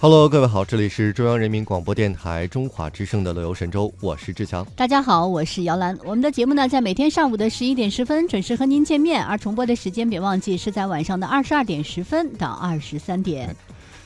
[0.00, 4.64] Hello，各位好，这里是中央人民广播电台中华之声的乐游神州，我是志强。
[4.76, 5.98] 大家好，我是姚兰。
[6.04, 13.52] 我们的节目呢，在每天上午的十一点十分准时和您见面，而重播的时间别忘记是在晚上的二十二点十分到二十三点。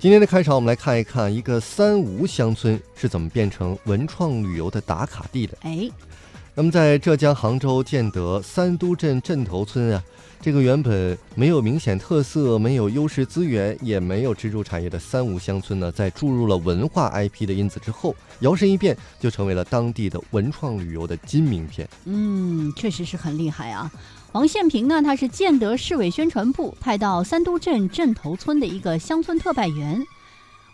[0.00, 5.56] 今天的开场，我们来看一看一个三无乡村是怎么变成文创旅游的打卡地的。
[5.60, 5.88] 哎，
[6.52, 10.02] 那么在浙江杭州建德三都镇镇头村啊，
[10.40, 21.88] 这个原本没有明显特色、没有优势资源、也没有支柱产业的三无乡村呢，在注入了文化 IP 的因子之后，摇身一变就成为了当地的文创旅游的金名片。
[22.04, 23.90] 嗯，确实是很厉害啊。
[24.32, 30.06] 王宪平呢，他是建德市委宣传部派到三都镇镇头村的一个乡村特派员。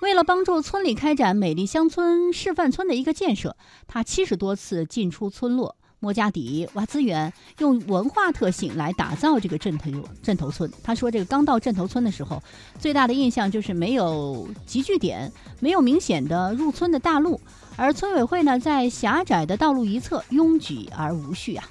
[0.00, 3.54] 为了帮助村里开展美丽乡村示范村的一个建设，
[3.86, 9.90] 他七十多次进出村落，摸家底、挖资源，用文化特性来打造这个镇头
[10.22, 10.70] 镇头村。
[10.82, 12.42] 他说，这个刚到镇头村的时候，
[12.78, 17.38] 最大的印象就是没有集聚点，没有明显的入村的大路，
[17.76, 21.68] 而村委会呢，在狭窄的道路一侧拥挤而无序啊。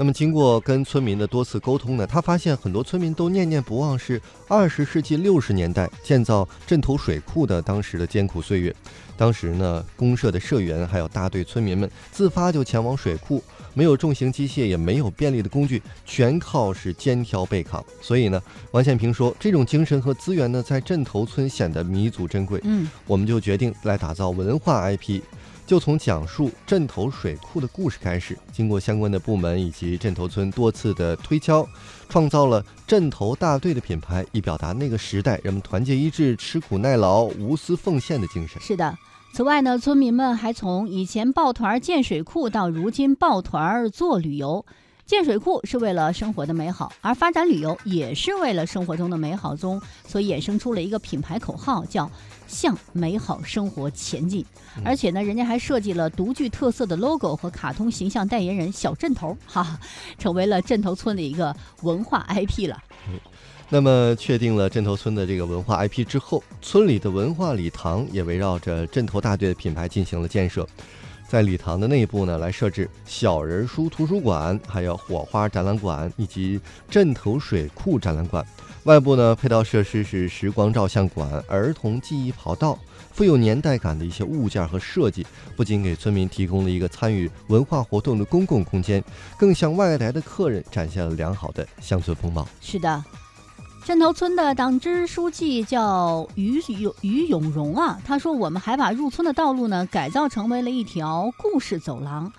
[0.00, 8.72] 那么，经过跟村民的多次沟通呢，他发现很多村民都念念不忘是二十世纪六十年代建造镇头水库的当时的艰苦岁月。
[9.16, 13.42] 当时呢，公社的社员还有大队村民们自发就前往水库，
[13.74, 17.84] 没有重型机械，也没有便利的工具，全靠是肩挑背扛。
[18.00, 22.60] 所以呢，王宪平说，这种精神和资源呢，在镇头村显得弥足珍贵。
[22.62, 25.22] 嗯，我们就决定来打造文化 IP。
[25.68, 31.68] 就从讲述镇头水库的故事开始，经过相关的部门以及镇头村多次的推敲，
[32.08, 38.58] 创造了镇头大队的品牌，以表达那个时代人们团结一致、吃苦耐劳、无私奉献的精神。
[38.62, 38.96] 是的。
[39.34, 44.64] 此外呢，村民们还从以前抱团建水库到如今抱团做旅游。
[45.08, 52.10] 建水库是为了生活的美好，而发展旅游也是为了生活中的美好中所衍生出了一个品牌口号，叫
[52.46, 54.44] “向美好生活前进”。
[54.84, 59.80] 而且呢，人家还设计了独具特色的 logo 和卡通形象代言人小镇头，哈，
[60.18, 62.78] 成为了镇头村的一个文化 IP 了。
[63.70, 70.68] 那么，确定了镇头村的这个文化 IP 之后，村里的文化礼堂也围绕着镇头大队的品牌进行了建设。
[71.28, 76.58] 在礼堂的内部呢，来设置小人书图书馆，还有火花展览馆以及
[76.88, 78.42] 镇头水库展览馆。
[78.84, 82.78] 外部呢，配套设施是时光照相馆、儿童记忆跑道，
[83.12, 89.04] 富有年代感的一些物件和设计，不仅给村民提供了一个参与文化活动的公共空间，
[89.36, 92.48] 更向外来的客人展现了良好的乡村风貌。
[92.62, 93.04] 是的。
[93.88, 102.30] 镇头村的党支书记叫于永于永荣啊，他说：“我们还把入村的道路呢改造成为了一条故事走廊，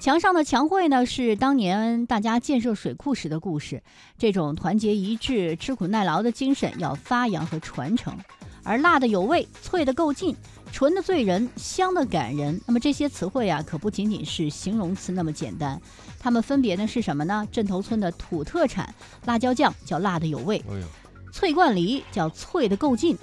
[0.00, 3.80] 墙上的墙绘呢是当年大家建设水库时的故事。
[4.18, 8.12] 这种团结一致、吃苦耐劳的精神要发扬和传承。
[8.64, 10.34] 而辣的有味，脆的够劲，
[10.78, 12.60] 纯的醉人，香的感人。
[12.64, 15.82] 那么这些词汇啊，可不仅仅是形容词那么简单。”
[16.20, 17.44] 它们分别呢是什么呢？
[17.50, 18.94] 镇头村的土特产
[19.24, 20.62] 辣椒酱叫辣的有味，
[21.32, 23.18] 脆罐梨叫脆的够劲，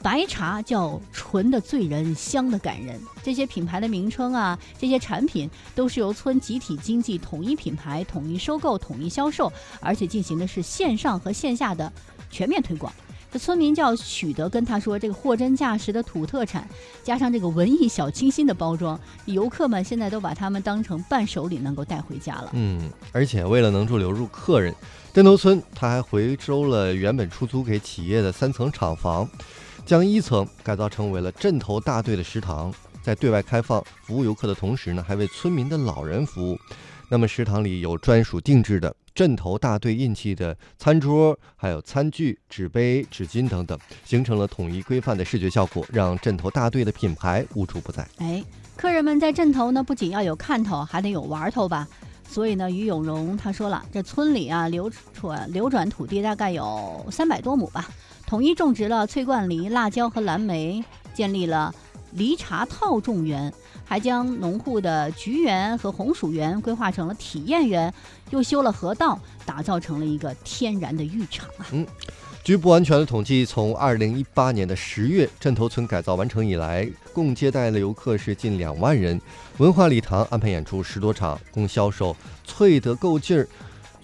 [0.00, 2.98] 白茶叫纯的醉人，香的感人。
[3.22, 11.92] 这些品牌的名称啊，这些产品都是由村集体经济统一品牌、统一收购、统一销售，而且进行的是线上和线下的
[12.30, 12.90] 全面推广。
[13.34, 16.68] 这村民叫取得跟他说这个货真价实的土特产，
[17.02, 22.50] 加上这个文艺小清新的包装，游客们现在都把它们当成伴手礼能够带回家了。
[22.52, 24.72] 嗯，而且为了能住留住客人，
[25.12, 29.28] 镇头村他还回收了原本出租给企业的三层厂房，
[29.84, 36.56] 将一层改造成为了镇头大队的食堂，在对外开放服务游客的同时呢，还为村民的老人服务。
[37.08, 38.94] 那么食堂里有专属定制的。
[39.14, 48.04] 镇头大队印记的餐桌，还有餐具、纸杯、纸巾等等，形成了统一规范的视觉效果，让镇头大队的品牌无处不在。
[48.18, 48.42] 哎，
[48.76, 51.86] 客人们在镇头呢，不仅要有看头，还得有玩头吧？
[52.28, 57.88] 所以呢，于永荣他说了，这村里啊，流转流转土地大概有三百多亩吧，
[58.26, 61.72] 统一种植了翠冠梨、辣椒和蓝莓，建立了
[62.14, 63.52] 梨茶套种园。
[63.86, 67.92] 还将农户的菊园和红薯园规划成了体验园，
[68.30, 71.66] 又修了河道，打造成了一个天然的浴场啊。
[71.70, 71.86] 嗯，
[72.42, 79.20] 据不完全的统计，从二零一八年的十月镇头村改造完成以来，共接待了游客是近两万人。
[79.58, 83.46] 文化礼堂安排演出十多场，共销售脆得够劲儿。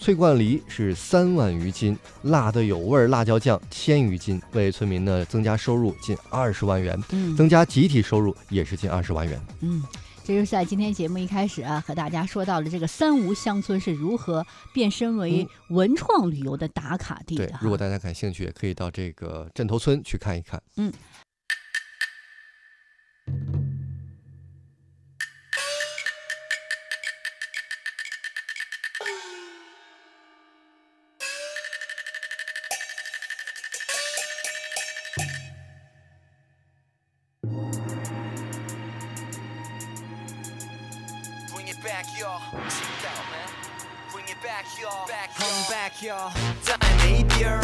[0.00, 6.99] 脆罐梨是三万余斤，辣的有味儿辣椒酱千余斤，为村民呢增加收入近二十万元，
[7.37, 9.38] 增加集体收入也是近二十万元。
[9.61, 9.85] 嗯，
[10.25, 17.58] 这就是在今天节目一开始啊，和大家说到了这个三无乡村是如何变身为文创旅游的打卡地的。
[17.61, 20.62] 如果大家感兴趣，也可以到这个镇头村去看一看。
[20.76, 20.91] 嗯。
[42.20, 42.28] Come
[45.70, 46.31] back, y'all，
[46.62, 47.62] 在没边儿。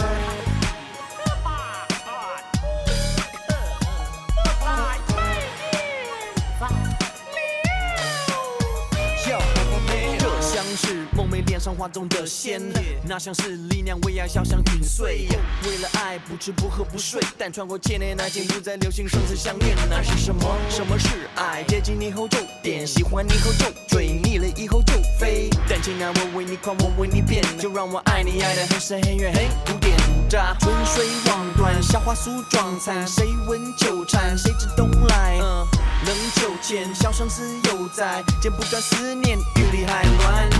[10.79, 12.61] 是梦寐脸上画中的鲜，
[13.03, 15.27] 那像是力量为爱，小想陨碎。
[15.65, 19.77] 为了爱，不吃不喝不睡，但穿过千年，爱情不再流行生死相恋。
[19.91, 20.57] 那是什么？
[20.71, 21.63] 什么是爱？
[21.65, 25.51] 接近你后就点，喜欢你后就追，腻了以后就飞。
[25.69, 29.95] 但尽量我为你狂，我为你变，就让我爱你爱得很深很远很古典。
[30.27, 35.37] 乍春水望断，夏花素妆残，谁闻秋蝉，谁知冬来？
[35.37, 40.51] 冷秋千，笑生死犹在，剪不断思念，雨里还乱。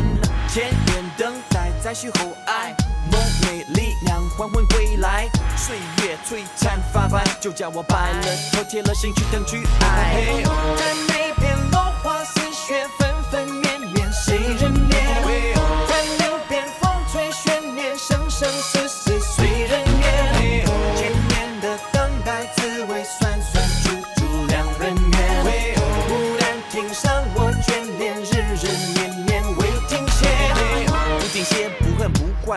[0.49, 2.77] 千年等待，再续后爱，
[3.47, 8.23] 梦寐力量缓缓归来，岁月璀璨发白，就叫我白了
[8.53, 10.43] 头，铁了心去等去爱。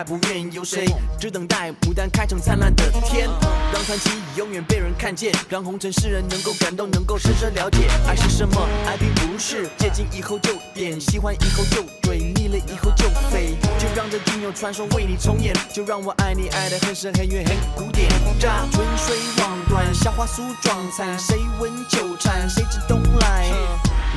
[0.00, 0.86] 怪，不怨有谁？
[1.18, 3.28] 只等待牡丹开成灿烂的天，
[3.72, 8.68] 让传奇永远被人看见，让红尘世人能够感动，能够深深了解爱是什么。
[8.86, 13.56] 爱并不是接近以后就点，喜欢以后就追，腻了以后就飞。
[13.78, 18.08] 就让这仅有传说为你重演，就让我爱你爱得很深很远很古典。
[18.38, 23.46] 乍春水望断，夏花素妆残，谁闻纠缠，谁知冬来？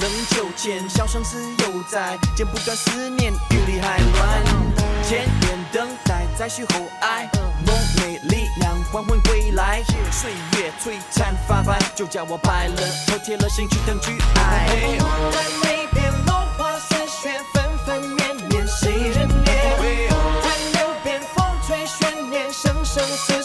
[0.01, 4.72] 冷秋千，笑生死犹在，剪不断思念，雨里还乱。
[5.03, 7.29] 千年等待，再续后爱，
[7.65, 14.65] 梦寐力量黄昏归来，岁月璀璨发白，就叫我白了头，铁了心去等去爱。
[15.29, 20.09] 在梅边落花似雪，纷纷绵绵，谁人怜？
[20.41, 23.42] 在流边风吹悬念，生生死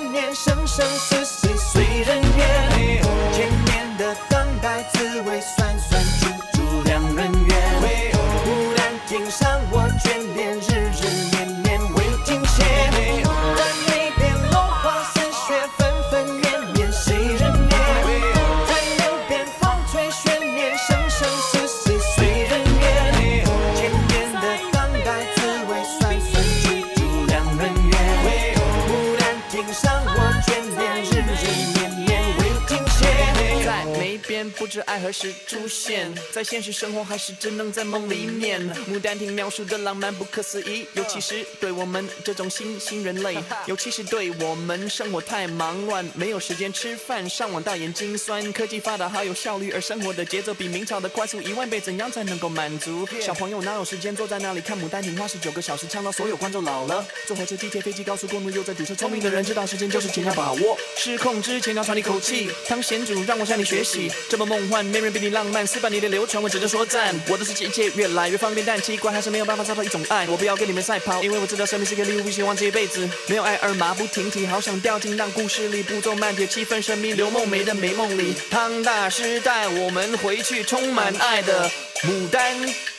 [0.00, 3.02] 年年，生生死死随人愿。
[3.32, 7.80] 千年的等待，滋味酸酸楚楚两人缘。
[8.44, 9.60] 蓦然听上
[34.70, 38.60] 知爱何时出现，在现实生活还是只能在梦里面。
[38.88, 43.36] 牡丹亭描述的浪漫不可思议，尤其是对我们这种新兴人类，
[43.66, 48.40] 尤其是对我们生活太忙乱，没有时间吃饭，上网大眼睛酸。
[48.52, 53.04] 科技发达好有效率，而生活的节奏比明朝的快速一万倍，怎样才能够满足？
[53.20, 57.04] 小朋友哪有时间坐在那里看牡丹亭花十九个小时，唱到所有观众老了。
[57.26, 62.48] 坐火车、地铁、飞机、高速公路又在堵车，聪明的人知道时间就是钱要把握，失控之前要喘一口气。
[62.68, 65.66] 当贤主让我向你学习，这么梦幻，没人比你浪漫。
[65.66, 67.14] 四百年的流传，我只能说赞。
[67.28, 70.26] 我的世界一切越来越方便，但奇怪还是没有办法找到一种爱。
[70.28, 74.46] 我不要跟你们赛跑，因为我知道生命是个礼物，不希望这一辈子没有爱而马不停蹄。
[74.46, 78.34] 好想掉进那故事里，步骤慢铁，气氛神秘，刘梦梅的美梦里。
[78.50, 81.70] 汤大师带，我们回去充满爱的
[82.02, 82.54] 牡丹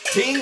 [0.06, 0.41] 亭。